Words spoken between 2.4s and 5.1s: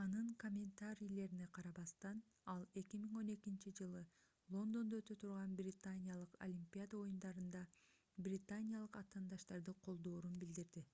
ал 2012-жылы лондондо